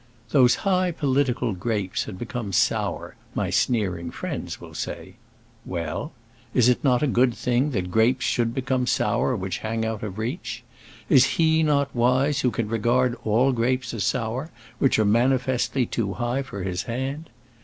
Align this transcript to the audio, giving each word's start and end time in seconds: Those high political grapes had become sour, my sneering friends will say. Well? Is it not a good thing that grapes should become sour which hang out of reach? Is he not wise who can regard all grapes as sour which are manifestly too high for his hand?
Those 0.31 0.55
high 0.65 0.89
political 0.89 1.53
grapes 1.53 2.05
had 2.05 2.17
become 2.17 2.51
sour, 2.53 3.13
my 3.35 3.51
sneering 3.51 4.09
friends 4.09 4.59
will 4.59 4.73
say. 4.73 5.13
Well? 5.63 6.11
Is 6.55 6.69
it 6.69 6.83
not 6.83 7.03
a 7.03 7.07
good 7.07 7.35
thing 7.35 7.69
that 7.73 7.91
grapes 7.91 8.25
should 8.25 8.51
become 8.51 8.87
sour 8.87 9.35
which 9.35 9.59
hang 9.59 9.85
out 9.85 10.01
of 10.01 10.17
reach? 10.17 10.63
Is 11.07 11.37
he 11.37 11.61
not 11.61 11.95
wise 11.95 12.39
who 12.41 12.49
can 12.49 12.67
regard 12.67 13.15
all 13.23 13.51
grapes 13.51 13.93
as 13.93 14.03
sour 14.03 14.49
which 14.79 14.97
are 14.97 15.05
manifestly 15.05 15.85
too 15.85 16.13
high 16.13 16.41
for 16.41 16.63
his 16.63 16.81
hand? 16.89 17.29